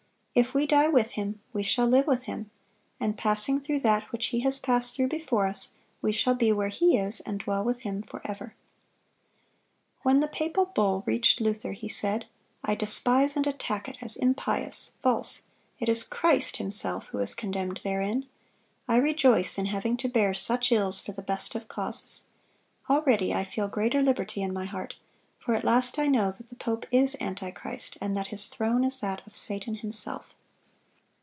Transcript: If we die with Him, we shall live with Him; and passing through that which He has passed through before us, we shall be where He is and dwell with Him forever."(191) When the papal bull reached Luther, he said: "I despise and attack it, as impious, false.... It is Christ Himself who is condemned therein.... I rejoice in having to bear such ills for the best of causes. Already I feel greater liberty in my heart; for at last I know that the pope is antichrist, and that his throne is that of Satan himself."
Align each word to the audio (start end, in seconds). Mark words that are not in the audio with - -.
If 0.33 0.53
we 0.53 0.65
die 0.65 0.87
with 0.87 1.11
Him, 1.11 1.41
we 1.51 1.61
shall 1.61 1.87
live 1.87 2.07
with 2.07 2.23
Him; 2.23 2.51
and 3.01 3.17
passing 3.17 3.59
through 3.59 3.81
that 3.81 4.09
which 4.13 4.27
He 4.27 4.39
has 4.39 4.59
passed 4.59 4.95
through 4.95 5.09
before 5.09 5.45
us, 5.45 5.71
we 6.01 6.13
shall 6.13 6.35
be 6.35 6.53
where 6.53 6.69
He 6.69 6.95
is 6.97 7.19
and 7.19 7.37
dwell 7.37 7.65
with 7.65 7.81
Him 7.81 8.01
forever."(191) 8.01 8.53
When 10.03 10.21
the 10.21 10.29
papal 10.29 10.67
bull 10.67 11.03
reached 11.05 11.41
Luther, 11.41 11.73
he 11.73 11.89
said: 11.89 12.27
"I 12.63 12.75
despise 12.75 13.35
and 13.35 13.45
attack 13.45 13.89
it, 13.89 13.97
as 14.01 14.15
impious, 14.15 14.93
false.... 15.03 15.41
It 15.81 15.89
is 15.89 16.01
Christ 16.01 16.55
Himself 16.57 17.07
who 17.07 17.17
is 17.17 17.35
condemned 17.35 17.81
therein.... 17.83 18.25
I 18.87 18.95
rejoice 18.95 19.57
in 19.57 19.65
having 19.65 19.97
to 19.97 20.07
bear 20.07 20.33
such 20.33 20.71
ills 20.71 21.01
for 21.01 21.11
the 21.11 21.21
best 21.21 21.55
of 21.55 21.67
causes. 21.67 22.23
Already 22.89 23.33
I 23.33 23.43
feel 23.43 23.67
greater 23.67 24.01
liberty 24.01 24.41
in 24.41 24.53
my 24.53 24.63
heart; 24.63 24.95
for 25.43 25.55
at 25.55 25.63
last 25.63 25.97
I 25.97 26.05
know 26.05 26.29
that 26.31 26.49
the 26.49 26.55
pope 26.55 26.85
is 26.91 27.17
antichrist, 27.19 27.97
and 27.99 28.15
that 28.15 28.27
his 28.27 28.45
throne 28.45 28.83
is 28.83 28.99
that 28.99 29.25
of 29.25 29.33
Satan 29.35 29.73
himself." 29.77 30.35